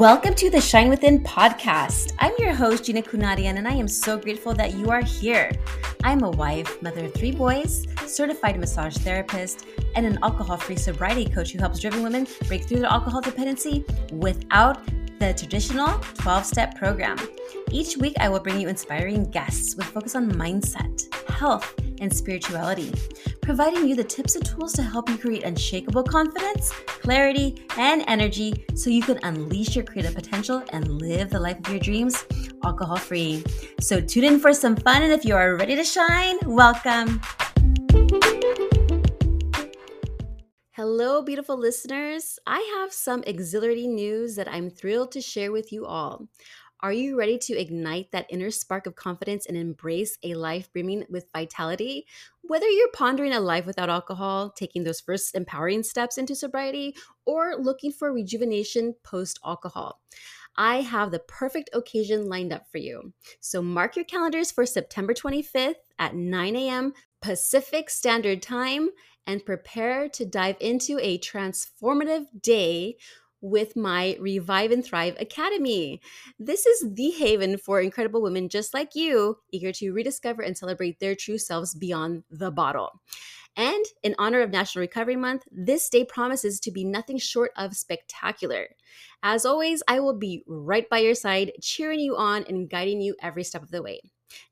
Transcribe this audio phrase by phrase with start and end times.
[0.00, 2.14] Welcome to the Shine Within podcast.
[2.20, 5.52] I'm your host, Gina Kunadian, and I am so grateful that you are here.
[6.02, 9.66] I'm a wife, mother of three boys, certified massage therapist,
[9.96, 13.84] and an alcohol free sobriety coach who helps driven women break through their alcohol dependency
[14.10, 14.82] without
[15.18, 17.18] the traditional 12 step program.
[17.70, 22.92] Each week, I will bring you inspiring guests with focus on mindset, health, and spirituality,
[23.42, 28.64] providing you the tips and tools to help you create unshakable confidence, clarity, and energy
[28.74, 32.24] so you can unleash your creative potential and live the life of your dreams
[32.64, 33.44] alcohol free.
[33.80, 37.20] So, tune in for some fun, and if you are ready to shine, welcome.
[40.72, 42.38] Hello, beautiful listeners.
[42.46, 46.26] I have some exhilarating news that I'm thrilled to share with you all.
[46.82, 51.04] Are you ready to ignite that inner spark of confidence and embrace a life brimming
[51.10, 52.06] with vitality?
[52.40, 57.56] Whether you're pondering a life without alcohol, taking those first empowering steps into sobriety, or
[57.56, 60.00] looking for rejuvenation post alcohol.
[60.56, 63.12] I have the perfect occasion lined up for you.
[63.40, 66.94] So mark your calendars for September 25th at 9 a.m.
[67.20, 68.88] Pacific Standard Time
[69.26, 72.96] and prepare to dive into a transformative day
[73.40, 76.00] with my Revive and Thrive Academy.
[76.38, 81.00] This is the haven for incredible women just like you, eager to rediscover and celebrate
[81.00, 83.00] their true selves beyond the bottle.
[83.56, 87.76] And in honor of National Recovery Month, this day promises to be nothing short of
[87.76, 88.68] spectacular.
[89.22, 93.16] As always, I will be right by your side, cheering you on and guiding you
[93.20, 94.00] every step of the way.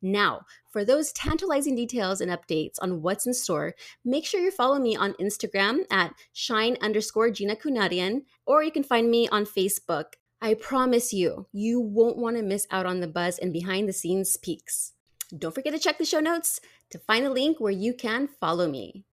[0.02, 4.78] Now, for those tantalizing details and updates on what's in store, make sure you follow
[4.78, 10.14] me on Instagram at shine underscore Gina Kunadian, or you can find me on Facebook.
[10.40, 13.92] I promise you, you won't want to miss out on the buzz and behind the
[13.92, 14.92] scenes peeks.
[15.36, 18.68] Don't forget to check the show notes to find a link where you can follow
[18.68, 19.04] me.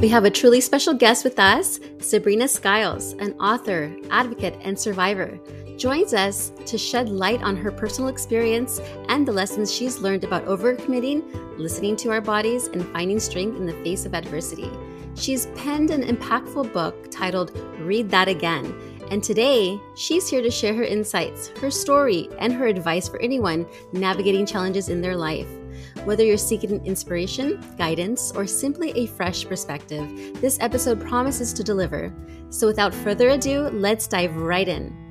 [0.00, 5.38] We have a truly special guest with us, Sabrina Skiles, an author, advocate, and survivor
[5.80, 10.44] joins us to shed light on her personal experience and the lessons she's learned about
[10.44, 14.70] overcommitting, listening to our bodies, and finding strength in the face of adversity.
[15.14, 18.74] She's penned an impactful book titled Read That Again.
[19.10, 23.66] And today, she's here to share her insights, her story, and her advice for anyone
[23.92, 25.48] navigating challenges in their life.
[26.04, 30.06] Whether you're seeking inspiration, guidance, or simply a fresh perspective,
[30.42, 32.14] this episode promises to deliver.
[32.50, 35.09] So, without further ado, let's dive right in.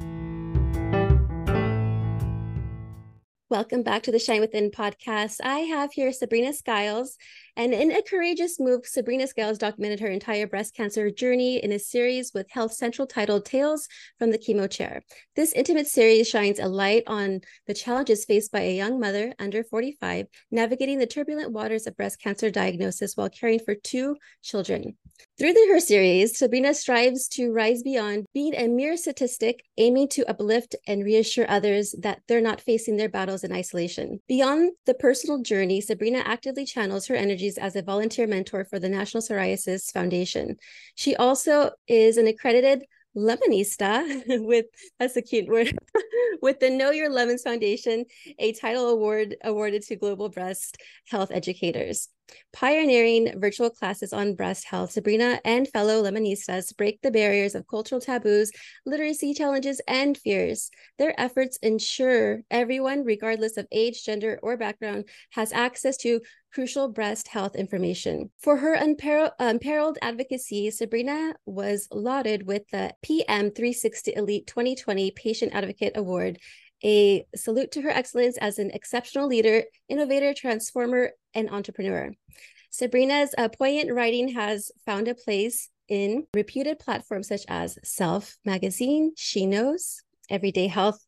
[3.50, 5.38] Welcome back to the Shine Within podcast.
[5.44, 7.18] I have here Sabrina Skiles,
[7.56, 11.80] and in a courageous move, Sabrina Skiles documented her entire breast cancer journey in a
[11.80, 13.88] series with Health Central titled Tales
[14.18, 15.02] from the Chemo Chair.
[15.36, 19.64] This intimate series shines a light on the challenges faced by a young mother under
[19.64, 24.98] 45 navigating the turbulent waters of breast cancer diagnosis while caring for two children.
[25.38, 30.30] Through the, her series, Sabrina strives to rise beyond being a mere statistic, aiming to
[30.30, 34.20] uplift and reassure others that they're not facing their battles in isolation.
[34.28, 38.90] Beyond the personal journey, Sabrina actively channels her energies as a volunteer mentor for the
[38.90, 40.58] National Psoriasis Foundation.
[40.96, 42.84] She also is an accredited
[43.16, 44.66] Lemonista with
[45.00, 45.74] that's a cute word
[46.42, 48.04] with the Know Your Lemons Foundation,
[48.40, 50.78] a title award awarded to global breast
[51.08, 52.10] health educators.
[52.52, 58.02] Pioneering virtual classes on breast health, Sabrina and fellow Lemonistas break the barriers of cultural
[58.02, 58.52] taboos,
[58.86, 60.72] literacy challenges, and fears.
[60.98, 67.28] Their efforts ensure everyone, regardless of age, gender, or background, has access to crucial breast
[67.28, 68.32] health information.
[68.40, 76.40] For her unparalleled, advocacy, Sabrina was lauded with the PM360 Elite 2020 Patient Advocate Award
[76.84, 82.12] a salute to her excellence as an exceptional leader, innovator, transformer, and entrepreneur.
[82.72, 89.14] Sabrina's uh, poignant writing has found a place in reputed platforms such as Self Magazine,
[89.18, 91.04] She Knows, Everyday Health,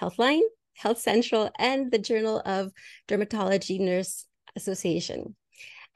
[0.00, 0.42] Healthline,
[0.74, 2.72] Health Central, and the Journal of
[3.08, 4.26] Dermatology Nurse
[4.56, 5.36] Association.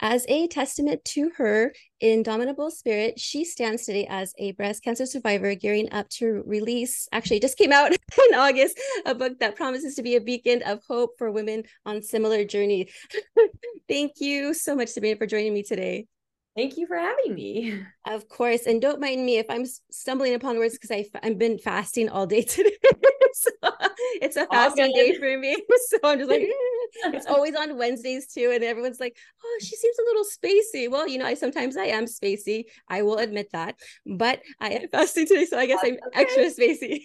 [0.00, 5.54] As a testament to her indomitable spirit, she stands today as a breast cancer survivor,
[5.56, 7.90] gearing up to release, actually, just came out
[8.30, 12.02] in August, a book that promises to be a beacon of hope for women on
[12.02, 12.88] similar journey.
[13.88, 16.06] Thank you so much, Sabrina, for joining me today.
[16.58, 17.80] Thank you for having me.
[18.08, 18.64] Of course.
[18.64, 22.40] And don't mind me if I'm stumbling upon words because I've been fasting all day
[22.54, 22.74] today.
[23.34, 23.50] so
[24.22, 25.54] it's a fasting day for me.
[25.90, 26.48] So I'm just like,
[27.12, 28.50] it's always on Wednesdays too.
[28.54, 29.14] And everyone's like,
[29.44, 30.90] oh, she seems a little spacey.
[30.90, 32.64] Well, you know, I sometimes I am spacey.
[32.88, 33.76] I will admit that.
[34.06, 35.44] But I am fasting today.
[35.44, 36.22] So I guess I'm okay.
[36.22, 37.02] extra spacey.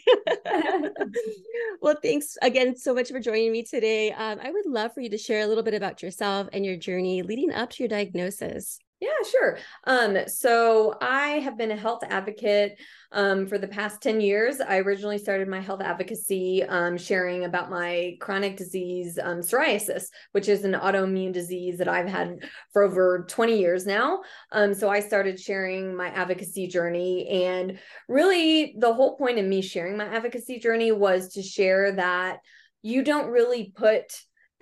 [1.81, 4.13] well, thanks again so much for joining me today.
[4.13, 6.77] Um, I would love for you to share a little bit about yourself and your
[6.77, 8.79] journey leading up to your diagnosis.
[9.03, 9.57] Yeah, sure.
[9.83, 12.79] Um, so I have been a health advocate
[13.11, 14.61] um, for the past 10 years.
[14.61, 20.47] I originally started my health advocacy um, sharing about my chronic disease, um, psoriasis, which
[20.47, 24.21] is an autoimmune disease that I've had for over 20 years now.
[24.53, 27.27] Um, so I started sharing my advocacy journey.
[27.45, 32.38] And really, the whole point of me sharing my advocacy journey was to share that
[32.83, 34.13] you don't really put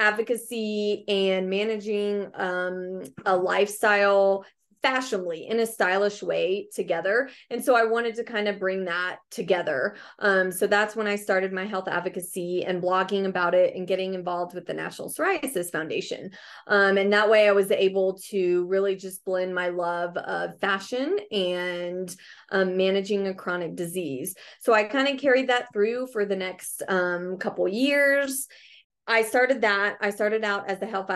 [0.01, 4.43] advocacy and managing um, a lifestyle
[4.81, 7.29] fashionably in a stylish way together.
[7.51, 9.95] And so i wanted to kind of bring that together.
[10.17, 14.15] Um, so that's when i started my health advocacy and blogging about it and getting
[14.15, 16.31] involved with the national psoriasis foundation.
[16.65, 21.17] Um, and that way i was able to really just blend my love of fashion
[21.31, 22.15] and
[22.51, 24.33] um, managing a chronic disease.
[24.61, 28.47] So i kind of carried that through for the next um, couple years
[29.07, 29.97] I started that.
[30.01, 31.09] I started out as the health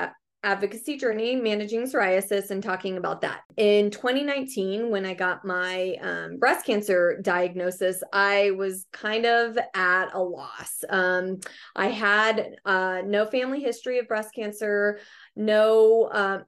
[0.45, 3.41] advocacy journey, managing psoriasis, and talking about that.
[3.57, 10.13] In 2019, when I got my um, breast cancer diagnosis, I was kind of at
[10.13, 10.83] a loss.
[10.87, 11.39] Um,
[11.75, 14.99] I had uh, no family history of breast cancer,
[15.35, 16.43] no, uh,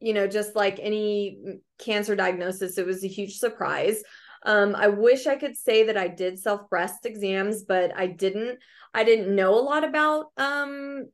[0.00, 1.38] you know, just like any
[1.78, 4.02] cancer diagnosis, it was a huge surprise.
[4.46, 8.60] Um, I wish I could say that I did self breast exams, but I didn't.
[8.94, 11.08] I didn't know a lot about um,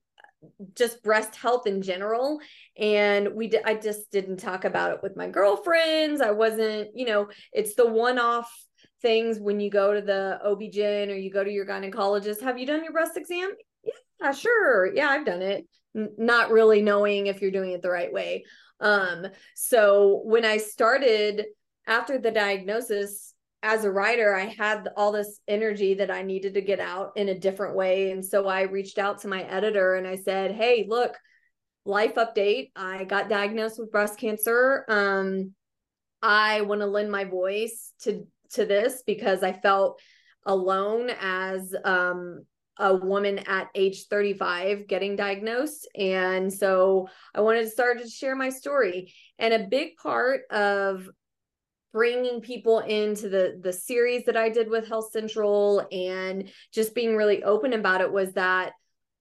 [0.76, 2.40] just breast health in general.
[2.76, 6.20] And we i just didn't talk about it with my girlfriends.
[6.20, 8.52] I wasn't you know it's the one off
[9.00, 12.42] things when you go to the OB-GYN or you go to your gynecologist.
[12.42, 13.50] Have you done your breast exam?
[14.20, 14.94] Yeah sure.
[14.94, 15.66] Yeah i've done it.
[15.96, 18.44] N- not really knowing if you're doing it the right way.
[18.80, 21.46] Um so when i started
[21.86, 26.60] after the diagnosis as a writer i had all this energy that i needed to
[26.60, 28.10] get out in a different way.
[28.10, 31.16] And so i reached out to my editor and i said hey look
[31.84, 32.70] life update.
[32.76, 34.84] I got diagnosed with breast cancer.
[34.88, 35.52] Um
[36.22, 40.00] i want to lend my voice to to this because i felt
[40.46, 42.44] alone as um
[42.78, 45.86] a woman at age 35 getting diagnosed.
[45.96, 49.12] And so i wanted to start to share my story.
[49.38, 51.08] And a big part of
[51.92, 57.16] bringing people into the the series that I did with Health Central and just being
[57.16, 58.72] really open about it was that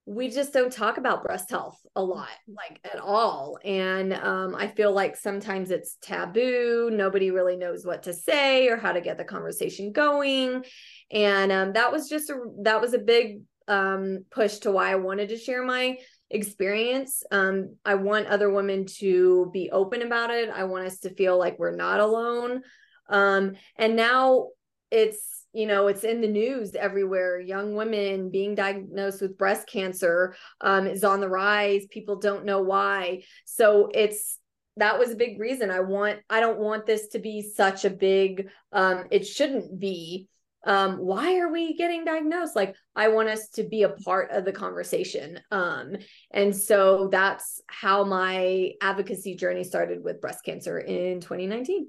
[0.05, 3.57] we just don't talk about breast health a lot like at all.
[3.63, 6.89] And um, i feel like sometimes it's taboo.
[6.91, 10.65] Nobody really knows what to say or how to get the conversation going.
[11.11, 14.95] And um, that was just a that was a big um, push to why i
[14.95, 15.97] wanted to share my
[16.31, 17.23] experience.
[17.31, 20.49] Um, I want other women to be open about it.
[20.49, 22.61] I want us to feel like we're not alone.
[23.09, 24.47] Um, and now
[24.89, 30.35] it's you know it's in the news everywhere young women being diagnosed with breast cancer
[30.61, 34.37] um, is on the rise people don't know why so it's
[34.77, 37.89] that was a big reason i want i don't want this to be such a
[37.89, 40.27] big um, it shouldn't be
[40.65, 44.45] um, why are we getting diagnosed like i want us to be a part of
[44.45, 45.95] the conversation um,
[46.31, 51.87] and so that's how my advocacy journey started with breast cancer in 2019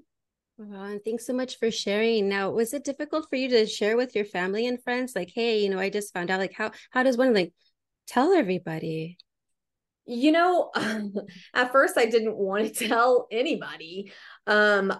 [0.59, 2.29] Wow, and thanks so much for sharing.
[2.29, 5.17] Now, was it difficult for you to share with your family and friends?
[5.17, 6.39] Like, hey, you know, I just found out.
[6.39, 7.53] Like, how how does one like
[8.07, 9.17] tell everybody?
[10.05, 10.71] You know,
[11.55, 14.13] at first I didn't want to tell anybody.
[14.47, 14.93] Um,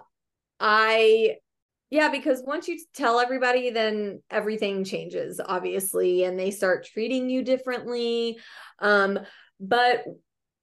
[0.59, 1.37] I
[1.93, 7.43] yeah, because once you tell everybody, then everything changes, obviously, and they start treating you
[7.43, 8.39] differently.
[8.79, 9.19] Um,
[9.59, 10.03] but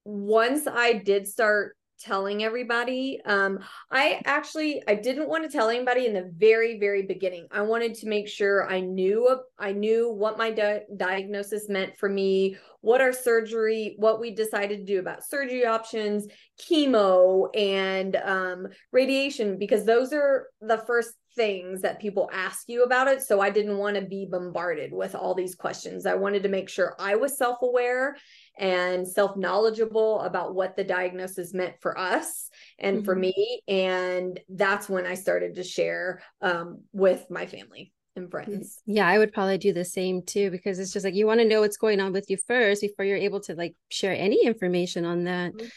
[0.03, 3.59] once I did start telling everybody um
[3.91, 7.93] i actually i didn't want to tell anybody in the very very beginning i wanted
[7.93, 13.01] to make sure i knew i knew what my di- diagnosis meant for me what
[13.01, 16.25] our surgery what we decided to do about surgery options
[16.59, 23.07] chemo and um radiation because those are the first things that people ask you about
[23.07, 23.21] it.
[23.21, 26.05] So I didn't want to be bombarded with all these questions.
[26.05, 28.17] I wanted to make sure I was self aware
[28.57, 33.05] and self knowledgeable about what the diagnosis meant for us and mm-hmm.
[33.05, 33.61] for me.
[33.67, 38.81] And that's when I started to share um, with my family and friends.
[38.85, 41.47] Yeah, I would probably do the same too because it's just like you want to
[41.47, 45.05] know what's going on with you first before you're able to like share any information
[45.05, 45.53] on that.
[45.53, 45.67] Mm-hmm.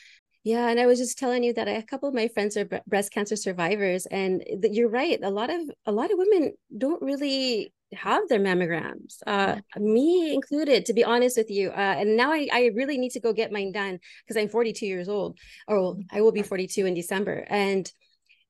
[0.45, 3.11] Yeah, and I was just telling you that a couple of my friends are breast
[3.13, 5.19] cancer survivors, and you're right.
[5.23, 10.85] A lot of a lot of women don't really have their mammograms, uh, me included.
[10.87, 13.53] To be honest with you, uh, and now I, I really need to go get
[13.53, 17.91] mine done because I'm 42 years old, or I will be 42 in December, and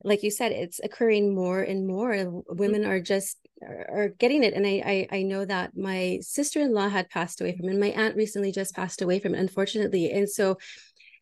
[0.02, 2.42] like you said, it's occurring more and more.
[2.48, 6.74] Women are just are getting it, and I I, I know that my sister in
[6.74, 7.72] law had passed away from it.
[7.72, 10.58] And my aunt recently just passed away from it, unfortunately, and so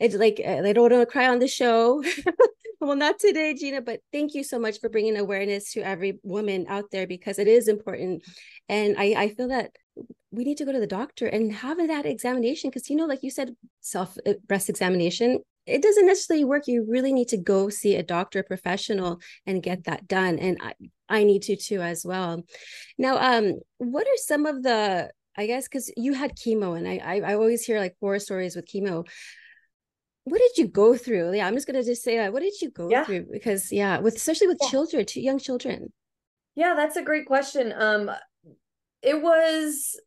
[0.02, 2.02] it's like I don't want to cry on the show,
[2.80, 6.66] well, not today, Gina, but thank you so much for bringing awareness to every woman
[6.68, 8.24] out there because it is important.
[8.68, 9.70] And I, I feel that
[10.32, 13.22] we need to go to the doctor and have that examination because, you know, like
[13.22, 16.66] you said, self uh, breast examination, it doesn't necessarily work.
[16.66, 20.40] You really need to go see a doctor, a professional, and get that done.
[20.40, 20.74] And I,
[21.08, 22.42] I need to too as well.
[22.98, 26.98] Now, um, what are some of the I guess because you had chemo, and I,
[26.98, 29.06] I I always hear like horror stories with chemo
[30.24, 31.34] what did you go through?
[31.34, 32.32] Yeah, I'm just gonna just say that.
[32.32, 33.04] What did you go yeah.
[33.04, 33.26] through?
[33.30, 34.68] Because yeah, with especially with yeah.
[34.68, 35.92] children, two young children.
[36.54, 37.72] Yeah, that's a great question.
[37.76, 38.10] Um,
[39.02, 39.98] it was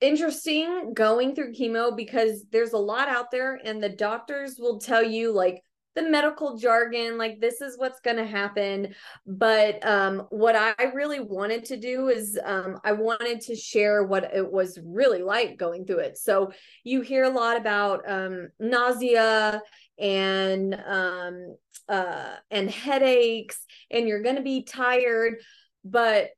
[0.00, 5.02] interesting going through chemo because there's a lot out there, and the doctors will tell
[5.02, 5.62] you like
[6.00, 8.94] the medical jargon like this is what's going to happen
[9.26, 14.34] but um, what i really wanted to do is um, i wanted to share what
[14.34, 16.50] it was really like going through it so
[16.84, 19.60] you hear a lot about um, nausea
[19.98, 21.56] and um,
[21.88, 25.34] uh, and headaches and you're going to be tired
[25.84, 26.30] but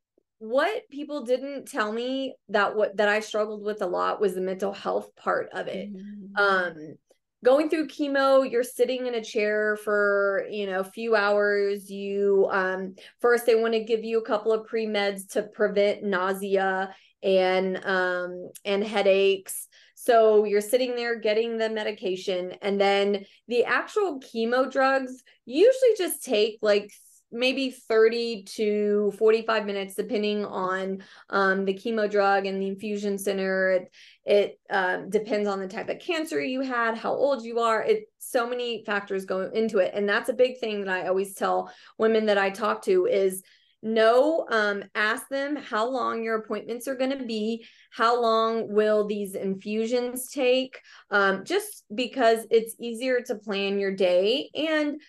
[0.43, 4.41] what people didn't tell me that what that I struggled with a lot was the
[4.41, 5.89] mental health part of it.
[5.89, 6.35] Mm-hmm.
[6.35, 6.95] Um
[7.43, 12.47] going through chemo you're sitting in a chair for you know a few hours you
[12.51, 17.83] um first they want to give you a couple of pre-meds to prevent nausea and
[17.85, 19.67] um and headaches.
[19.95, 26.23] So you're sitting there getting the medication and then the actual chemo drugs usually just
[26.23, 26.91] take like
[27.31, 33.87] maybe 30 to 45 minutes depending on um, the chemo drug and the infusion center
[34.25, 37.83] it, um, depends on the type of cancer you had how old you are.
[37.83, 39.91] It so many factors go into it.
[39.93, 43.43] And that's a big thing that i always tell women that i talk to is
[43.83, 47.65] no um, ask them how long your appointments are going to be.
[47.91, 50.79] How long will these infusions take?
[51.11, 55.01] Um, just because it's easier to plan your day and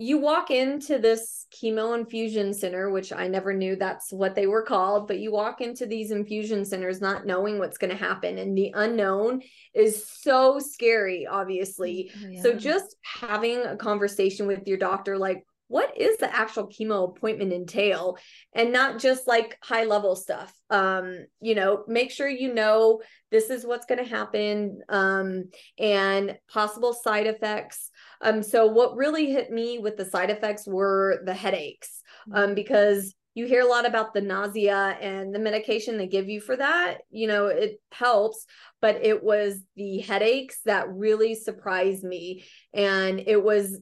[0.00, 4.62] you walk into this chemo infusion center, which I never knew that's what they were
[4.62, 8.38] called, but you walk into these infusion centers not knowing what's going to happen.
[8.38, 9.42] And the unknown
[9.74, 12.10] is so scary, obviously.
[12.16, 12.42] Oh, yeah.
[12.42, 17.52] So just having a conversation with your doctor, like, what is the actual chemo appointment
[17.52, 18.18] entail
[18.54, 23.50] and not just like high level stuff um you know make sure you know this
[23.50, 25.44] is what's going to happen um
[25.78, 27.89] and possible side effects
[28.20, 32.54] um, so what really hit me with the side effects were the headaches, um, mm-hmm.
[32.54, 36.56] because you hear a lot about the nausea and the medication they give you for
[36.56, 36.98] that.
[37.10, 38.44] You know, it helps,
[38.82, 42.44] but it was the headaches that really surprised me.
[42.74, 43.78] And it was,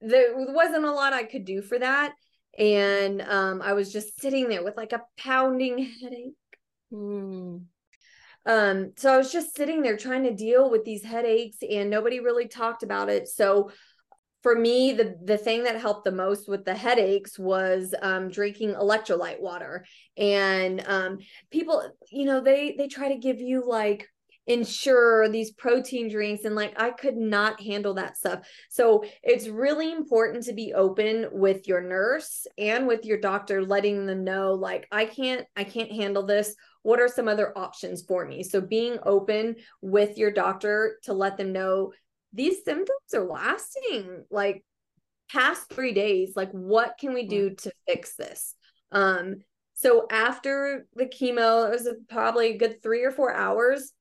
[0.00, 2.14] there wasn't a lot I could do for that.
[2.58, 6.34] And um, I was just sitting there with like a pounding headache.
[6.92, 7.64] Mm.
[8.48, 12.18] Um, so I was just sitting there trying to deal with these headaches and nobody
[12.18, 13.28] really talked about it.
[13.28, 13.70] So
[14.42, 18.74] for me, the the thing that helped the most with the headaches was um, drinking
[18.74, 19.84] electrolyte water.
[20.16, 21.18] And um,
[21.50, 24.08] people, you know, they they try to give you like
[24.46, 28.48] ensure these protein drinks and like I could not handle that stuff.
[28.70, 34.06] So it's really important to be open with your nurse and with your doctor letting
[34.06, 36.54] them know like I can't I can't handle this.
[36.82, 38.42] What are some other options for me?
[38.42, 41.92] So being open with your doctor to let them know
[42.32, 44.64] these symptoms are lasting like
[45.30, 48.54] past 3 days like what can we do to fix this?
[48.92, 49.36] Um
[49.74, 53.92] so after the chemo, it was probably a good 3 or 4 hours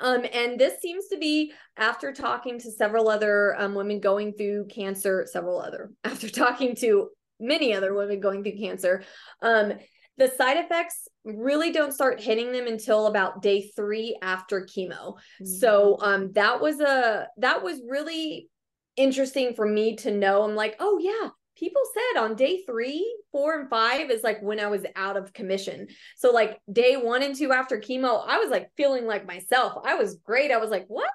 [0.00, 4.66] um, and this seems to be after talking to several other um, women going through
[4.66, 9.04] cancer, several other, after talking to many other women going through cancer,
[9.42, 9.74] um,
[10.16, 15.14] the side effects really don't start hitting them until about day three after chemo.
[15.14, 15.46] Mm-hmm.
[15.46, 18.48] So um, that was a that was really
[18.96, 20.42] interesting for me to know.
[20.42, 24.60] I'm like, oh yeah, people said on day three, four, and five is like when
[24.60, 25.88] I was out of commission.
[26.16, 29.82] So, like day one and two after chemo, I was like feeling like myself.
[29.84, 30.50] I was great.
[30.50, 31.10] I was like, what?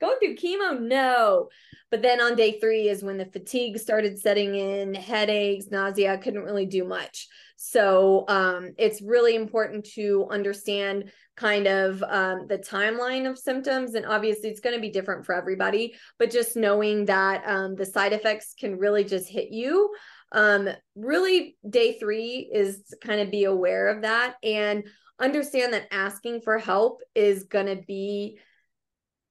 [0.00, 0.80] Going through chemo?
[0.80, 1.48] No.
[1.90, 6.12] But then on day three is when the fatigue started setting in, headaches, nausea.
[6.12, 7.28] I couldn't really do much.
[7.56, 14.06] So, um, it's really important to understand kind of um, the timeline of symptoms and
[14.06, 18.14] obviously it's going to be different for everybody but just knowing that um, the side
[18.14, 19.92] effects can really just hit you
[20.32, 24.84] um, really day three is kind of be aware of that and
[25.18, 28.38] understand that asking for help is going to be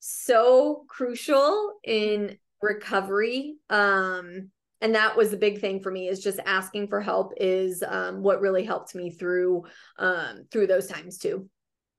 [0.07, 4.49] so crucial in recovery um
[4.81, 8.21] and that was a big thing for me is just asking for help is um,
[8.21, 9.63] what really helped me through
[9.97, 11.49] um, through those times too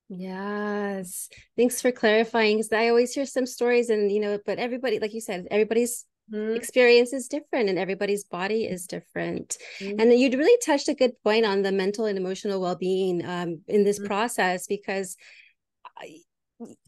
[0.08, 1.28] Yes.
[1.56, 5.12] Thanks for clarifying because I always hear some stories and you know, but everybody, like
[5.12, 6.54] you said, everybody's mm-hmm.
[6.54, 9.56] experience is different and everybody's body is different.
[9.80, 10.00] Mm-hmm.
[10.00, 13.62] And you really touched a good point on the mental and emotional well being um,
[13.66, 14.06] in this mm-hmm.
[14.06, 15.16] process because.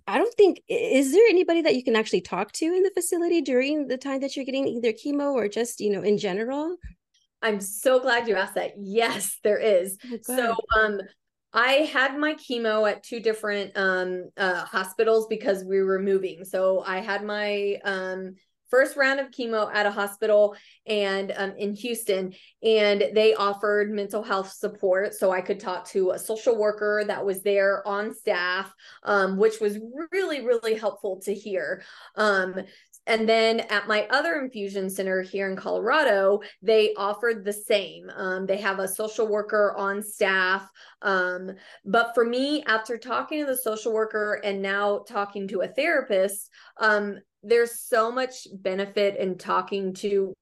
[0.06, 3.42] I, don't think is there anybody that you can actually talk to in the facility
[3.42, 6.76] during the time that you're getting either chemo or just you know in general.
[7.42, 8.72] I'm so glad you asked that.
[8.78, 9.98] Yes, there is.
[10.12, 11.00] Oh, so um
[11.52, 16.44] I had my chemo at two different um uh hospitals because we were moving.
[16.44, 18.36] So I had my um
[18.70, 20.56] first round of chemo at a hospital
[20.86, 25.14] and um, in Houston, and they offered mental health support.
[25.14, 28.72] So I could talk to a social worker that was there on staff,
[29.02, 29.78] um, which was
[30.12, 31.82] really, really helpful to hear.
[32.16, 32.54] Um,
[33.08, 38.10] and then at my other infusion center here in Colorado, they offered the same.
[38.14, 40.68] Um, they have a social worker on staff.
[41.00, 41.52] Um,
[41.86, 46.50] but for me, after talking to the social worker and now talking to a therapist,
[46.78, 50.34] um, there's so much benefit in talking to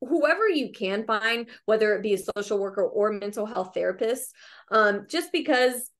[0.00, 4.34] whoever you can find, whether it be a social worker or mental health therapist,
[4.70, 5.90] um, just because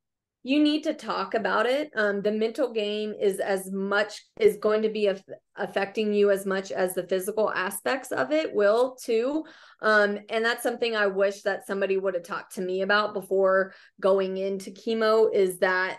[0.47, 1.91] you need to talk about it.
[1.97, 5.23] Um, the mental game is as much is going to be af-
[5.57, 9.45] affecting you as much as the physical aspects of it will too.
[9.81, 13.73] Um, and that's something I wish that somebody would have talked to me about before
[14.01, 15.35] going into chemo.
[15.35, 15.99] Is that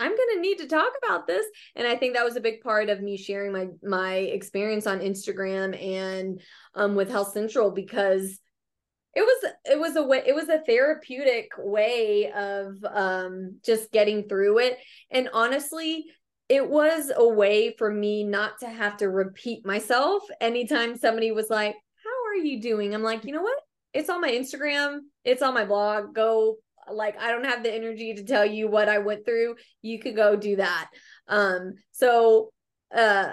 [0.00, 1.44] I'm going to need to talk about this.
[1.76, 5.00] And I think that was a big part of me sharing my my experience on
[5.00, 6.40] Instagram and
[6.74, 8.40] um, with Health Central because
[9.14, 14.28] it was it was a way it was a therapeutic way of um, just getting
[14.28, 14.78] through it.
[15.10, 16.06] And honestly,
[16.48, 21.50] it was a way for me not to have to repeat myself anytime somebody was
[21.50, 23.58] like, "How are you doing?" I'm like, "You know what?
[23.92, 25.00] It's on my Instagram.
[25.24, 26.14] It's on my blog.
[26.14, 26.56] Go
[26.92, 29.56] like I don't have the energy to tell you what I went through.
[29.82, 30.90] You could go do that.
[31.28, 32.50] Um, so
[32.94, 33.32] uh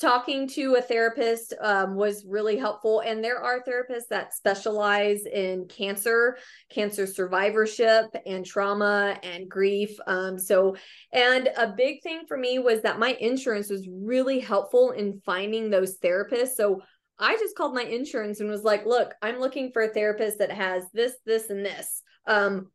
[0.00, 5.66] talking to a therapist um, was really helpful and there are therapists that specialize in
[5.68, 6.36] cancer
[6.70, 10.76] cancer survivorship and trauma and grief um, so
[11.12, 15.70] and a big thing for me was that my insurance was really helpful in finding
[15.70, 16.82] those therapists so
[17.18, 20.52] i just called my insurance and was like look i'm looking for a therapist that
[20.52, 22.66] has this this and this um,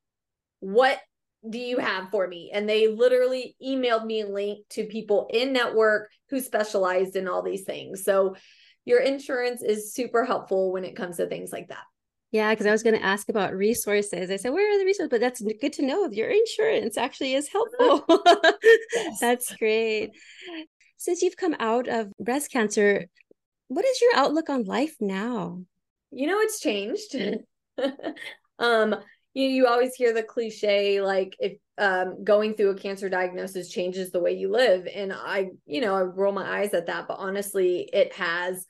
[0.62, 1.00] what
[1.47, 2.52] do you have for me?
[2.54, 7.41] And they literally emailed me a link to people in network who specialized in all
[7.41, 8.04] these things.
[8.04, 8.36] So
[8.86, 11.84] your insurance is super helpful when it comes to things like that.
[12.32, 14.32] Yeah, because I was going to ask about resources.
[14.32, 15.10] I said, where are the resources?
[15.10, 16.08] But that's good to know.
[16.10, 18.06] Your insurance actually is helpful.
[18.93, 19.19] yes.
[19.19, 20.12] That's great.
[20.95, 23.08] Since you've come out of breast cancer,
[23.67, 25.62] what is your outlook on life now?
[26.12, 27.15] You know, it's changed.
[28.60, 28.95] um,
[29.34, 34.12] you you always hear the cliche like if um, going through a cancer diagnosis changes
[34.12, 37.17] the way you live and i you know i roll my eyes at that but
[37.17, 38.65] honestly it has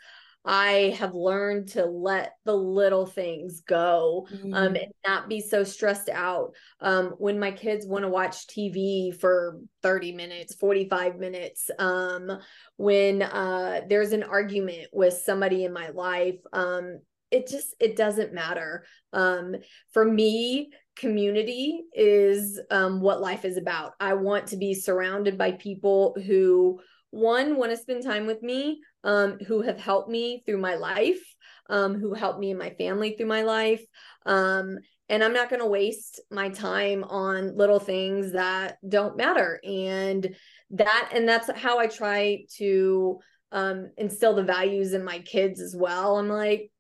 [0.45, 4.53] i have learned to let the little things go mm-hmm.
[4.53, 9.19] um, and not be so stressed out um, when my kids want to watch tv
[9.19, 12.39] for 30 minutes 45 minutes um,
[12.77, 16.99] when uh, there's an argument with somebody in my life um,
[17.31, 18.85] it just it doesn't matter.
[19.13, 19.55] Um
[19.93, 23.93] for me community is um what life is about.
[23.99, 28.81] I want to be surrounded by people who one want to spend time with me
[29.03, 31.21] um who have helped me through my life
[31.69, 33.83] um who helped me and my family through my life.
[34.25, 34.77] Um
[35.09, 39.59] and i'm not going to waste my time on little things that don't matter.
[39.63, 40.35] And
[40.71, 43.19] that and that's how i try to
[43.51, 46.17] um instill the values in my kids as well.
[46.17, 46.71] I'm like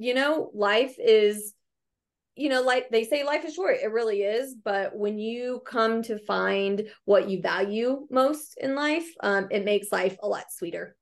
[0.00, 1.52] you know, life is,
[2.34, 3.76] you know, like they say life is short.
[3.82, 4.54] It really is.
[4.54, 9.92] But when you come to find what you value most in life, um, it makes
[9.92, 10.96] life a lot sweeter.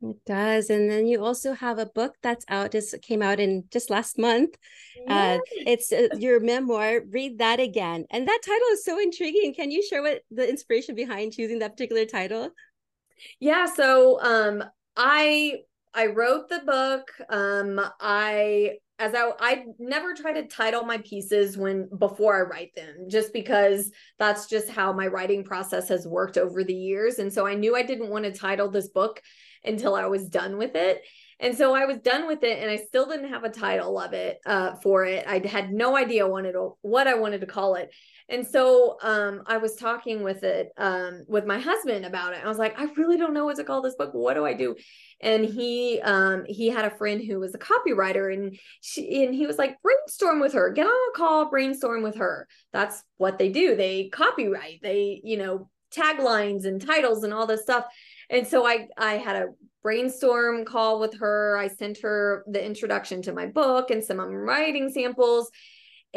[0.00, 0.70] It does.
[0.70, 4.16] And then you also have a book that's out, just came out in just last
[4.16, 4.56] month.
[5.08, 8.04] Uh, it's uh, your memoir, Read That Again.
[8.10, 9.54] And that title is so intriguing.
[9.54, 12.50] Can you share what the inspiration behind choosing that particular title?
[13.40, 13.66] Yeah.
[13.66, 14.62] So um,
[14.96, 15.62] I
[15.96, 17.10] I wrote the book.
[17.30, 22.74] Um, I as I I never try to title my pieces when before I write
[22.74, 27.18] them, just because that's just how my writing process has worked over the years.
[27.18, 29.22] And so I knew I didn't want to title this book
[29.64, 31.02] until I was done with it.
[31.38, 34.14] And so I was done with it, and I still didn't have a title of
[34.14, 35.26] it uh, for it.
[35.26, 37.90] I had no idea wanted what I wanted to call it.
[38.28, 42.40] And so um, I was talking with it um, with my husband about it.
[42.44, 44.14] I was like, I really don't know what to call this book.
[44.14, 44.74] What do I do?
[45.20, 49.46] And he um, he had a friend who was a copywriter, and she and he
[49.46, 52.48] was like, brainstorm with her, get on a call, brainstorm with her.
[52.72, 53.76] That's what they do.
[53.76, 54.80] They copyright.
[54.82, 57.84] They you know taglines and titles and all this stuff.
[58.28, 59.48] And so I I had a
[59.82, 61.56] brainstorm call with her.
[61.56, 65.48] I sent her the introduction to my book and some writing samples.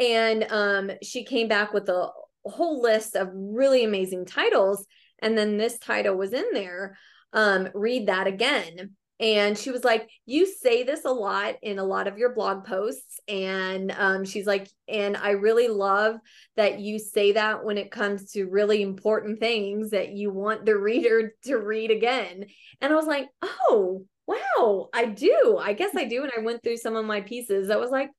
[0.00, 2.08] And um, she came back with a
[2.46, 4.86] whole list of really amazing titles.
[5.20, 6.96] And then this title was in there.
[7.32, 8.96] Um, read that again.
[9.20, 12.64] And she was like, You say this a lot in a lot of your blog
[12.64, 13.20] posts.
[13.28, 16.16] And um, she's like, And I really love
[16.56, 20.76] that you say that when it comes to really important things that you want the
[20.76, 22.46] reader to read again.
[22.80, 25.58] And I was like, Oh, wow, I do.
[25.60, 26.22] I guess I do.
[26.22, 27.68] And I went through some of my pieces.
[27.68, 28.10] I was like,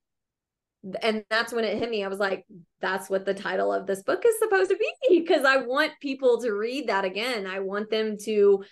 [1.02, 2.04] and that's when it hit me.
[2.04, 2.46] I was like,
[2.80, 6.42] that's what the title of this book is supposed to be because I want people
[6.42, 7.46] to read that again.
[7.46, 8.64] I want them to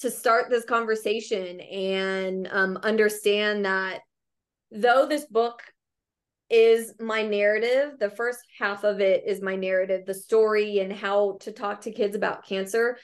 [0.00, 4.00] to start this conversation and um, understand that
[4.70, 5.60] though this book
[6.50, 11.36] is my narrative, the first half of it is my narrative, the story and how
[11.40, 12.96] to talk to kids about cancer.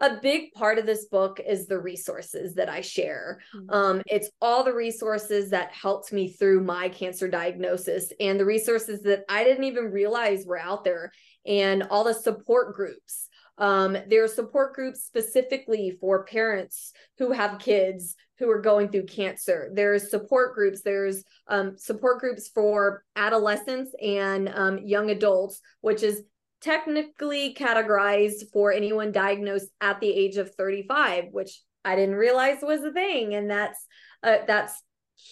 [0.00, 3.40] A big part of this book is the resources that I share.
[3.54, 3.70] Mm-hmm.
[3.70, 9.02] Um, it's all the resources that helped me through my cancer diagnosis and the resources
[9.02, 11.12] that I didn't even realize were out there,
[11.46, 13.28] and all the support groups
[13.60, 19.04] um, there are support groups specifically for parents who have kids who are going through
[19.04, 19.70] cancer.
[19.74, 20.80] There's support groups.
[20.80, 26.22] There's um, support groups for adolescents and um, young adults, which is
[26.60, 32.82] technically categorized for anyone diagnosed at the age of 35, which I didn't realize was
[32.82, 33.86] a thing, and that's
[34.22, 34.82] uh, that's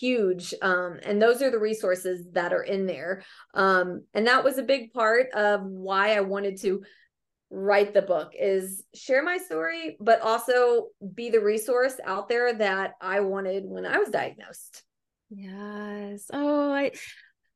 [0.00, 3.22] huge um, and those are the resources that are in there.
[3.54, 6.82] Um, and that was a big part of why i wanted to
[7.50, 12.92] write the book is share my story but also be the resource out there that
[13.00, 14.82] i wanted when i was diagnosed.
[15.30, 16.26] Yes.
[16.32, 16.90] Oh i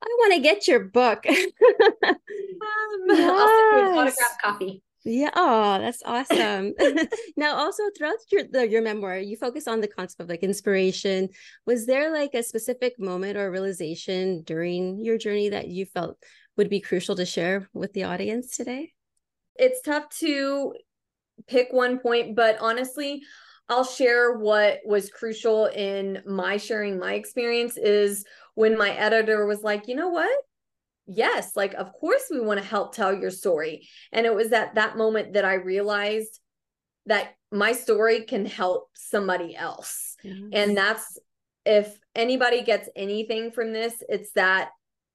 [0.04, 1.24] i want to get your book
[3.08, 3.30] yes.
[3.30, 4.82] i'll autograph copy.
[5.04, 5.30] Yeah.
[5.34, 6.74] Oh that's awesome.
[7.36, 11.28] Now also throughout your the, your memoir you focus on the concept of like inspiration.
[11.66, 16.18] Was there like a specific moment or realization during your journey that you felt
[16.56, 18.92] would be crucial to share with the audience today?
[19.56, 20.74] It's tough to
[21.48, 23.22] pick one point, but honestly,
[23.68, 29.62] I'll share what was crucial in my sharing my experience is when my editor was
[29.62, 30.30] like, you know what?
[31.06, 33.88] Yes, like, of course, we want to help tell your story.
[34.12, 36.38] And it was at that moment that I realized
[37.06, 40.16] that my story can help somebody else.
[40.22, 40.36] Yes.
[40.52, 41.18] And that's
[41.64, 44.70] if anybody gets anything from this, it's that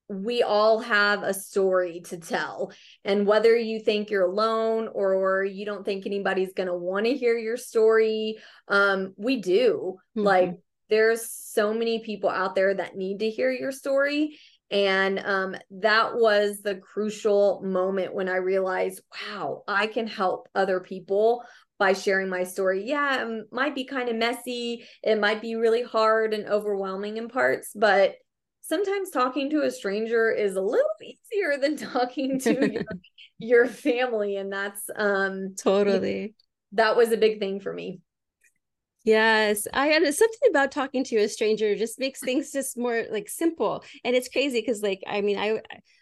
[0.10, 2.72] we all have a story to tell.
[3.04, 7.14] And whether you think you're alone or you don't think anybody's going to want to
[7.14, 8.38] hear your story,
[8.70, 9.98] um, we do.
[10.16, 10.26] Mm-hmm.
[10.26, 14.40] Like, there's so many people out there that need to hear your story.
[14.70, 19.02] And um, that was the crucial moment when I realized,
[19.32, 21.44] wow, I can help other people
[21.80, 22.84] by sharing my story.
[22.86, 24.86] Yeah, it might be kind of messy.
[25.04, 28.16] It might be really hard and overwhelming in parts, but
[28.62, 32.84] sometimes talking to a stranger is a little easier than talking to your,
[33.40, 36.34] your family and that's um totally
[36.74, 38.02] that was a big thing for me
[39.08, 43.30] Yes, I had something about talking to a stranger just makes things just more like
[43.30, 43.86] simple.
[44.04, 45.62] And it's crazy because like I mean I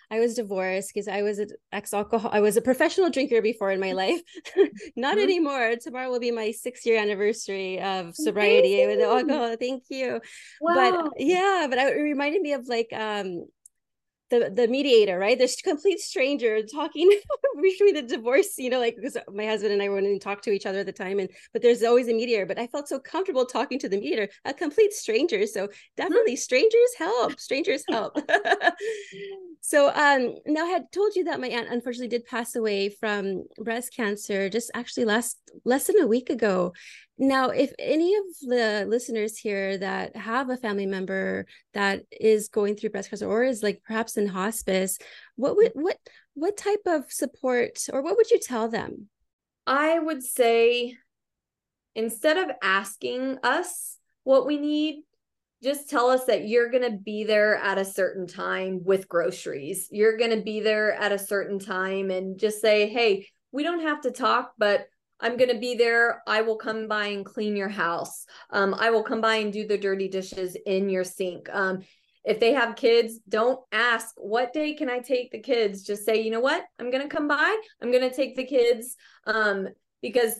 [0.10, 2.32] I was divorced because I was an ex alcohol.
[2.34, 4.22] I was a professional drinker before in my life.
[4.96, 5.24] Not mm-hmm.
[5.24, 5.76] anymore.
[5.80, 9.56] Tomorrow will be my six year anniversary of sobriety with alcohol.
[9.60, 10.20] Thank you.
[10.60, 11.04] Wow.
[11.04, 13.46] But yeah, but I, it reminded me of like um
[14.30, 15.38] the the mediator, right?
[15.38, 17.10] This complete stranger talking
[17.62, 20.52] between the divorce, you know, like because my husband and I were to talk to
[20.52, 22.46] each other at the time, and but there's always a mediator.
[22.46, 25.46] But I felt so comfortable talking to the mediator, a complete stranger.
[25.46, 26.38] So definitely, mm-hmm.
[26.38, 27.40] strangers help.
[27.40, 28.18] Strangers help.
[29.62, 33.44] so um, now I had told you that my aunt unfortunately did pass away from
[33.60, 36.74] breast cancer just actually last less than a week ago,
[37.18, 42.76] now, if any of the listeners here that have a family member that is going
[42.76, 44.98] through breast cancer or is like perhaps in hospice,
[45.38, 45.98] what would what
[46.34, 49.08] what type of support or what would you tell them?
[49.66, 50.98] I would say
[51.96, 55.04] instead of asking us what we need,
[55.64, 59.88] just tell us that you're going to be there at a certain time with groceries.
[59.90, 63.84] You're going to be there at a certain time and just say, "Hey, we don't
[63.84, 64.88] have to talk, but
[65.20, 66.22] I'm going to be there.
[66.28, 68.26] I will come by and clean your house.
[68.52, 71.48] Um, I will come by and do the dirty dishes in your sink.
[71.54, 71.84] Um,
[72.24, 75.84] if they have kids, don't ask, what day can I take the kids?
[75.84, 76.66] Just say, you know what?
[76.80, 77.58] I'm going to come by.
[77.82, 78.96] I'm going to take the kids
[79.28, 79.68] um,
[80.02, 80.34] because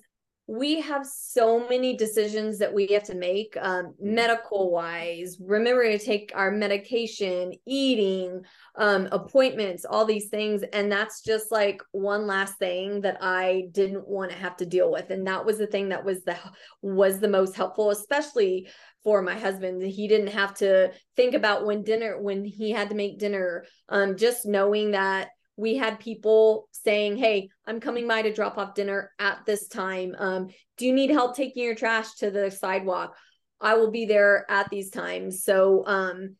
[0.48, 5.98] we have so many decisions that we have to make um, medical wise remember to
[5.98, 8.42] take our medication eating
[8.76, 14.08] um, appointments all these things and that's just like one last thing that i didn't
[14.08, 16.38] want to have to deal with and that was the thing that was the
[16.82, 18.68] was the most helpful especially
[19.06, 19.84] for my husband.
[19.84, 24.18] He didn't have to think about when dinner when he had to make dinner um,
[24.18, 29.12] just knowing that we had people saying, Hey, I'm coming by to drop off dinner
[29.20, 30.16] at this time.
[30.18, 33.16] Um, do you need help taking your trash to the sidewalk?
[33.62, 35.44] I will be there at these times.
[35.44, 36.36] So, um,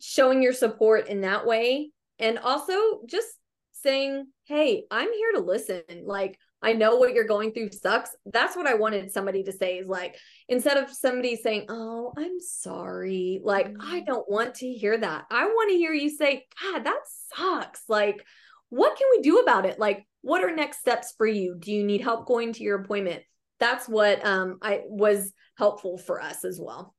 [0.00, 1.90] showing your support in that way.
[2.18, 3.28] And also just
[3.72, 5.82] saying, Hey, I'm here to listen.
[6.04, 8.10] Like, I know what you're going through sucks.
[8.26, 10.16] That's what I wanted somebody to say is like,
[10.48, 13.80] instead of somebody saying, Oh, I'm sorry, like, mm-hmm.
[13.82, 15.26] I don't want to hear that.
[15.30, 17.00] I want to hear you say, God, that
[17.34, 17.82] sucks.
[17.88, 18.24] Like,
[18.68, 19.78] what can we do about it?
[19.78, 21.56] Like, what are next steps for you?
[21.58, 23.22] Do you need help going to your appointment?
[23.58, 26.94] That's what um I was helpful for us as well.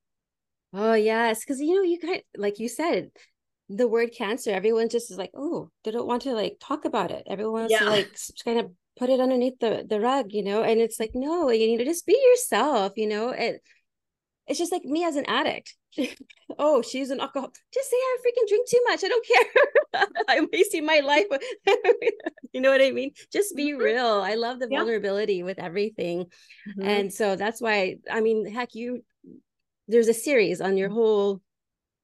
[0.74, 3.12] Oh yes, because you know you kind like you said
[3.70, 4.52] the word cancer.
[4.52, 7.24] Everyone just is like, oh, they don't want to like talk about it.
[7.28, 7.80] Everyone wants yeah.
[7.80, 11.12] to like kind of put it underneath the the rug you know and it's like
[11.14, 13.62] no you need to just be yourself you know it
[14.48, 15.76] it's just like me as an addict.
[16.60, 20.06] Oh she's an alcohol just say i freaking drink too much i don't care.
[20.28, 21.26] I'm wasting my life
[22.54, 23.12] you know what i mean?
[23.32, 23.82] Just be mm-hmm.
[23.82, 24.22] real.
[24.22, 26.26] I love the vulnerability with everything.
[26.70, 26.82] Mm-hmm.
[26.82, 29.04] and so that's why i mean heck you
[29.88, 31.42] there's a series on your whole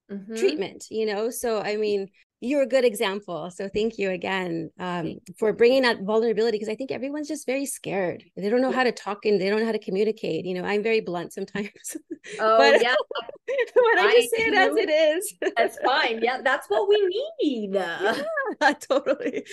[0.09, 0.35] mm-hmm.
[0.35, 1.29] treatment you know?
[1.29, 2.07] So i mean
[2.39, 3.49] you're a good example.
[3.49, 7.65] So thank you again um, for bringing that vulnerability because I think everyone's just very
[7.65, 8.23] scared.
[8.35, 10.45] They don't know how to talk and they don't know how to communicate.
[10.45, 11.69] You know, I'm very blunt sometimes.
[12.41, 12.93] Oh but, yeah,
[13.47, 15.33] but I, I just say it as it is.
[15.55, 16.19] That's fine.
[16.21, 17.73] Yeah, that's what we need.
[17.73, 19.45] yeah, totally.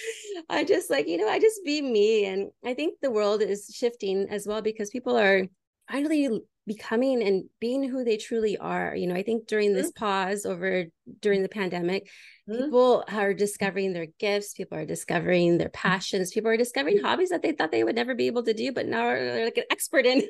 [0.50, 3.72] I just like you know, I just be me, and I think the world is
[3.72, 5.46] shifting as well because people are
[5.88, 8.94] finally becoming and being who they truly are.
[8.96, 10.04] You know, I think during this mm-hmm.
[10.04, 10.84] pause over
[11.20, 12.08] during the pandemic,
[12.48, 12.64] mm-hmm.
[12.64, 17.42] people are discovering their gifts, people are discovering their passions, people are discovering hobbies that
[17.42, 20.06] they thought they would never be able to do, but now they're like an expert
[20.06, 20.22] in.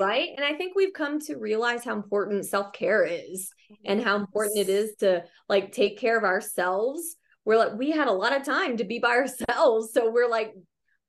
[0.00, 0.30] right.
[0.36, 3.50] And I think we've come to realize how important self-care is
[3.84, 7.16] and how important it is to like take care of ourselves.
[7.44, 9.92] We're like, we had a lot of time to be by ourselves.
[9.92, 10.54] So we're like,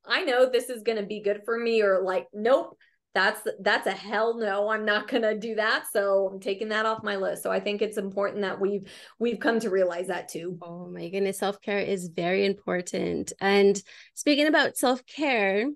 [0.06, 2.78] I know this is going to be good for me, or like, nope,
[3.14, 5.84] that's that's a hell no i'm not going to do that.
[5.92, 7.44] So i'm taking that off my list.
[7.44, 10.58] So i think it's important that we've we've come to realize that too.
[10.62, 13.34] Oh my goodness self-care is very important.
[13.42, 13.82] And
[14.14, 15.70] speaking about self-care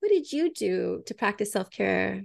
[0.00, 2.24] what did you do to practice self-care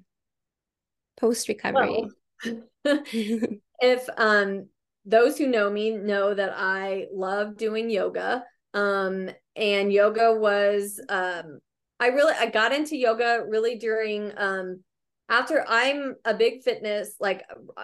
[1.20, 2.04] post recovery
[2.46, 2.64] well,
[3.80, 4.68] if um
[5.06, 8.44] those who know me know that i love doing yoga.
[8.74, 11.60] Um and yoga was um
[12.02, 14.82] I really I got into yoga really during um
[15.30, 17.44] after I'm a big fitness like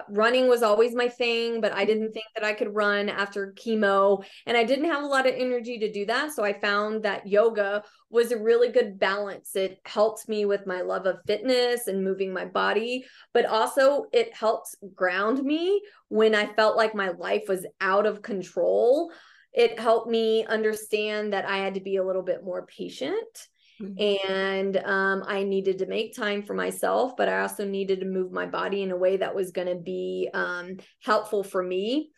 [0.10, 4.26] running was always my thing but I didn't think that I could run after chemo
[4.48, 6.34] and I didn't have a lot of energy to do that.
[6.34, 9.56] So I found that yoga was a really good balance.
[9.56, 14.34] It helped me with my love of fitness and moving my body but also it
[14.34, 19.12] helped ground me when I felt like my life was out of control.
[19.54, 23.48] It helped me understand that I had to be a little bit more patient
[23.82, 24.32] Mm-hmm.
[24.32, 28.32] And um, I needed to make time for myself, but I also needed to move
[28.32, 32.10] my body in a way that was going to be um, helpful for me.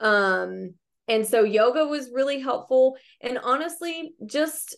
[0.00, 0.74] Um,
[1.08, 2.96] and so yoga was really helpful.
[3.20, 4.76] And honestly, just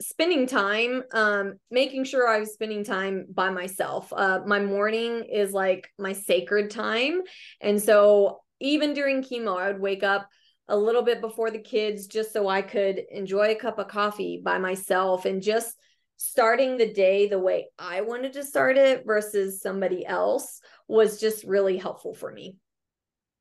[0.00, 5.52] spending time um making sure i was spending time by myself uh my morning is
[5.52, 7.20] like my sacred time
[7.60, 10.28] and so even during chemo i would wake up
[10.68, 14.40] a little bit before the kids just so I could enjoy a cup of coffee
[14.42, 15.76] by myself and just
[16.18, 21.44] starting the day the way I wanted to start it versus somebody else was just
[21.44, 22.56] really helpful for me.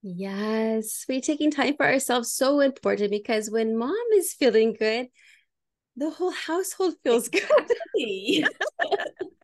[0.04, 5.08] Yes, we taking time for ourselves so important because when mom is feeling good,
[5.98, 8.46] the whole household feels exactly.
[8.46, 8.50] good.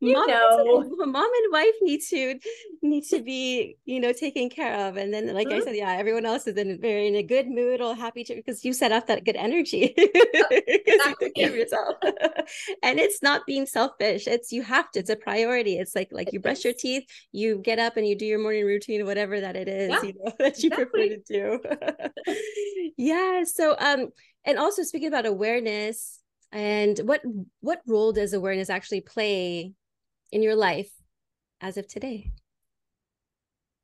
[0.00, 0.80] you mom know.
[0.80, 2.38] and, mom and wife need to
[2.82, 4.96] need to be you know taken care of.
[4.96, 5.60] And then like mm-hmm.
[5.60, 8.34] i said yeah everyone else is in very in a good mood or happy to
[8.34, 9.94] because you set off that good energy.
[11.36, 11.96] Yourself.
[12.82, 14.26] And it's not being selfish.
[14.26, 15.78] It's you have to it's a priority.
[15.78, 18.64] It's like like you brush your teeth you get up and you do your morning
[18.64, 21.08] routine whatever that it is yeah, you know that you exactly.
[21.08, 22.94] prefer to do.
[22.96, 24.08] Yeah so um
[24.44, 26.20] and also speaking about awareness
[26.54, 27.20] and what
[27.60, 29.74] what role does awareness actually play
[30.32, 30.90] in your life
[31.60, 32.30] as of today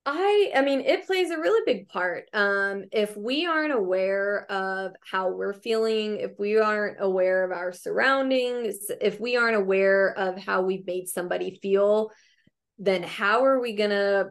[0.06, 2.24] I I mean it plays a really big part.
[2.32, 7.72] Um if we aren't aware of how we're feeling, if we aren't aware of our
[7.72, 12.10] surroundings, if we aren't aware of how we've made somebody feel,
[12.78, 14.30] then how are we going to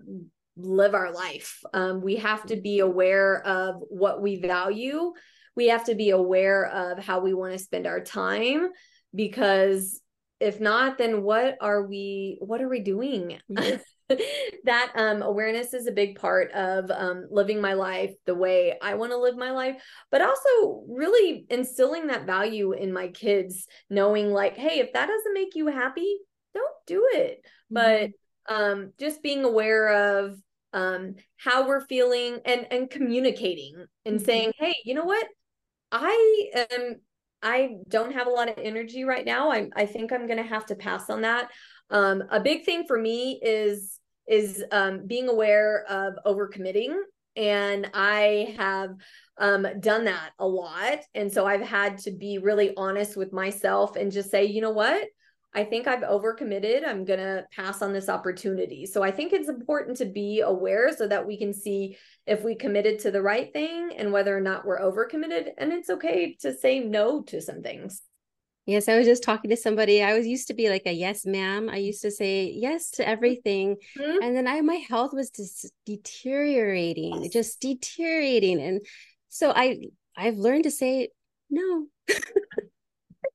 [0.58, 1.62] live our life?
[1.74, 5.14] Um we have to be aware of what we value.
[5.56, 8.70] We have to be aware of how we want to spend our time
[9.14, 10.02] because
[10.40, 13.40] if not then what are we what are we doing?
[14.64, 18.96] that um, awareness is a big part of um, living my life the way I
[18.96, 19.82] want to live my life,
[20.12, 25.34] but also really instilling that value in my kids, knowing like, hey, if that doesn't
[25.34, 26.18] make you happy,
[26.54, 27.42] don't do it.
[27.72, 28.10] Mm-hmm.
[28.48, 30.40] But um, just being aware of
[30.74, 34.26] um, how we're feeling and and communicating and mm-hmm.
[34.26, 35.28] saying, hey, you know what,
[35.92, 36.96] I am.
[37.42, 39.50] I don't have a lot of energy right now.
[39.50, 41.50] I I think I'm going to have to pass on that.
[41.90, 46.96] Um, a big thing for me is is um, being aware of overcommitting.
[47.36, 48.96] And I have
[49.38, 51.00] um, done that a lot.
[51.16, 54.72] And so I've had to be really honest with myself and just say, you know
[54.72, 55.08] what?
[55.54, 56.88] I think I've overcommitted.
[56.88, 58.86] I'm going to pass on this opportunity.
[58.86, 62.54] So I think it's important to be aware so that we can see if we
[62.54, 65.50] committed to the right thing and whether or not we're overcommitted.
[65.58, 68.04] And it's okay to say no to some things.
[68.68, 70.04] Yes, I was just talking to somebody.
[70.04, 71.70] I was used to be like a yes, ma'am.
[71.70, 73.78] I used to say yes to everything.
[73.98, 74.22] Mm-hmm.
[74.22, 78.62] And then I my health was just deteriorating, just deteriorating.
[78.62, 78.82] And
[79.30, 81.10] so I I've learned to say
[81.50, 81.88] no.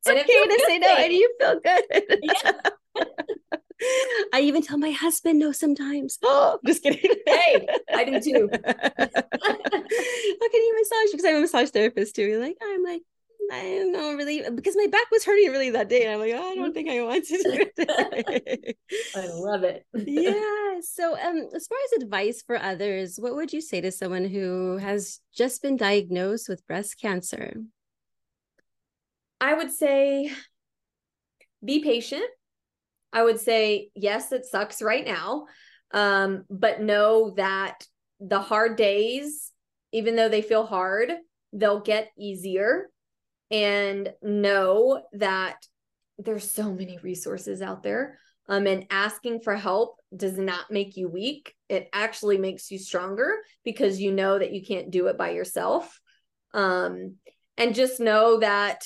[0.06, 2.20] it's and okay to say no and you feel good.
[2.22, 2.52] Yeah.
[4.32, 6.18] I even tell my husband no sometimes.
[6.22, 7.10] Oh, just kidding.
[7.26, 8.48] Hey, I do too.
[8.64, 8.68] How
[9.08, 11.10] can you massage?
[11.12, 12.38] Because I'm a massage therapist too.
[12.40, 13.02] Like, I'm like,
[13.52, 16.04] I don't know really because my back was hurting really that day.
[16.04, 18.76] And I'm like, oh, I don't think I want to do it.
[19.14, 19.84] I love it.
[19.94, 20.80] yeah.
[20.80, 24.78] So um as far as advice for others, what would you say to someone who
[24.78, 27.54] has just been diagnosed with breast cancer?
[29.40, 30.32] I would say
[31.64, 32.24] be patient.
[33.12, 35.46] I would say, yes, it sucks right now.
[35.92, 37.86] Um, but know that
[38.20, 39.52] the hard days,
[39.92, 41.12] even though they feel hard,
[41.52, 42.90] they'll get easier
[43.50, 45.56] and know that
[46.18, 48.18] there's so many resources out there.
[48.48, 51.54] Um, and asking for help does not make you weak.
[51.68, 55.98] It actually makes you stronger because you know that you can't do it by yourself.
[56.52, 57.16] Um,
[57.56, 58.84] and just know that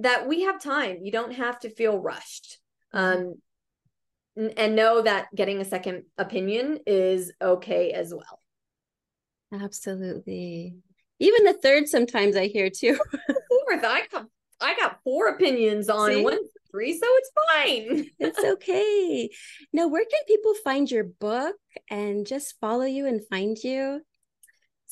[0.00, 0.98] that we have time.
[1.02, 2.58] You don't have to feel rushed.
[2.92, 3.34] Um,
[4.56, 8.40] and know that getting a second opinion is okay as well.
[9.52, 10.76] Absolutely.
[11.18, 12.98] Even the third sometimes I hear too.
[13.26, 14.26] Fourth, I got
[14.60, 16.22] I got four opinions on See?
[16.22, 16.38] one
[16.70, 18.10] three, so it's fine.
[18.18, 19.28] it's okay.
[19.72, 21.56] Now, where can people find your book
[21.90, 24.02] and just follow you and find you?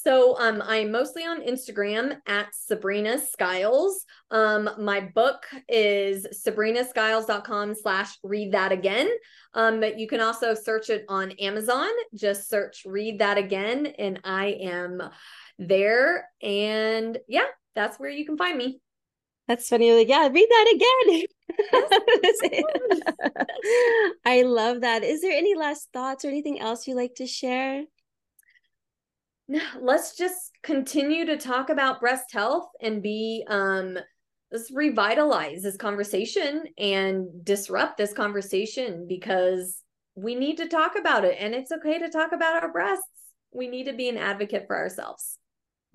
[0.04, 4.04] So um, I'm mostly on Instagram at Sabrina Skiles.
[4.30, 9.10] Um, my book is sabrinaskiles.com slash read that again.
[9.54, 11.88] Um, but you can also search it on Amazon.
[12.14, 13.86] Just search read that again.
[13.98, 15.02] And I am
[15.58, 16.28] there.
[16.40, 18.80] And yeah, that's where you can find me.
[19.48, 19.92] That's funny.
[19.92, 21.26] Like, yeah, read that again.
[24.24, 25.02] I love that.
[25.02, 27.82] Is there any last thoughts or anything else you like to share?
[29.80, 33.98] Let's just continue to talk about breast health and be um
[34.50, 39.82] let's revitalize this conversation and disrupt this conversation because
[40.14, 43.04] we need to talk about it and it's okay to talk about our breasts.
[43.52, 45.38] We need to be an advocate for ourselves.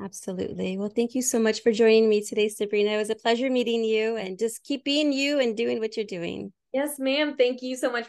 [0.02, 0.78] Absolutely.
[0.78, 2.92] Well, thank you so much for joining me today, Sabrina.
[2.92, 6.06] It was a pleasure meeting you and just keep being you and doing what you're
[6.06, 6.52] doing.
[6.74, 7.36] Yes, ma'am.
[7.38, 8.08] Thank you so much.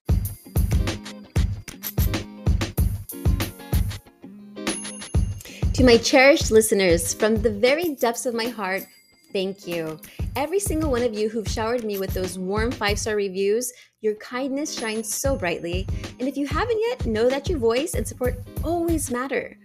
[5.75, 8.87] To my cherished listeners, from the very depths of my heart,
[9.33, 9.99] thank you.
[10.37, 14.15] Every single one of you who've showered me with those warm five star reviews, your
[14.15, 15.85] kindness shines so brightly.
[16.21, 19.59] And if you haven't yet, know that your voice and support always matter.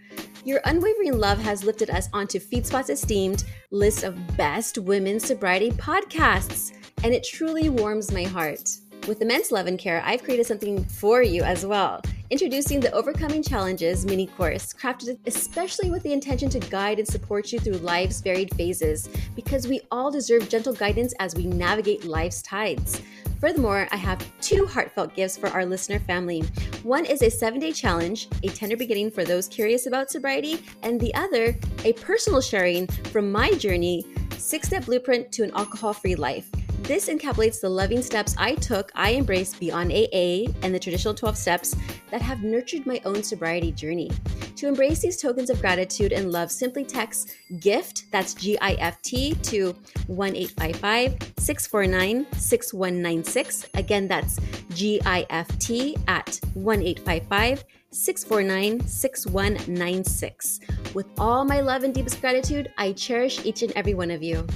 [0.44, 6.72] Your unwavering love has lifted us onto FeedSpot's esteemed list of best women's sobriety podcasts,
[7.04, 8.68] and it truly warms my heart.
[9.08, 12.02] With immense love and care, I've created something for you as well.
[12.30, 17.52] Introducing the Overcoming Challenges mini course, crafted especially with the intention to guide and support
[17.52, 22.44] you through life's varied phases, because we all deserve gentle guidance as we navigate life's
[22.44, 23.02] tides.
[23.40, 26.42] Furthermore, I have two heartfelt gifts for our listener family.
[26.84, 31.00] One is a seven day challenge, a tender beginning for those curious about sobriety, and
[31.00, 34.06] the other, a personal sharing from my journey,
[34.38, 36.52] six step blueprint to an alcohol free life.
[36.90, 41.38] This encapsulates the loving steps I took, I embraced beyond AA and the traditional 12
[41.38, 41.76] steps
[42.10, 44.10] that have nurtured my own sobriety journey.
[44.56, 49.00] To embrace these tokens of gratitude and love, simply text GIFT, that's G I F
[49.04, 49.76] T, to
[50.08, 53.70] 1 855 649 6196.
[53.76, 54.40] Again, that's
[54.74, 60.60] G I F T at 1 855 649 6196.
[60.96, 64.48] With all my love and deepest gratitude, I cherish each and every one of you.